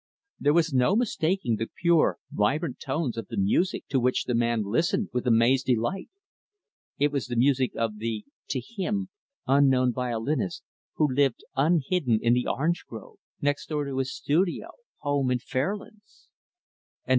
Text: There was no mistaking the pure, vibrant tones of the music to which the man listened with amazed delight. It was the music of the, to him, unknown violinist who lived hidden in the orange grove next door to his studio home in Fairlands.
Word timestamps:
There 0.39 0.55
was 0.55 0.73
no 0.73 0.95
mistaking 0.95 1.57
the 1.57 1.69
pure, 1.79 2.17
vibrant 2.31 2.79
tones 2.79 3.17
of 3.17 3.27
the 3.27 3.37
music 3.37 3.87
to 3.89 3.99
which 3.99 4.23
the 4.23 4.33
man 4.33 4.63
listened 4.63 5.09
with 5.13 5.27
amazed 5.27 5.67
delight. 5.67 6.09
It 6.97 7.11
was 7.11 7.27
the 7.27 7.35
music 7.35 7.73
of 7.75 7.99
the, 7.99 8.25
to 8.49 8.59
him, 8.59 9.09
unknown 9.45 9.93
violinist 9.93 10.63
who 10.95 11.07
lived 11.13 11.43
hidden 11.87 12.17
in 12.19 12.33
the 12.33 12.47
orange 12.47 12.83
grove 12.89 13.17
next 13.41 13.67
door 13.69 13.85
to 13.85 13.99
his 13.99 14.11
studio 14.11 14.69
home 15.01 15.29
in 15.29 15.37
Fairlands. 15.37 16.29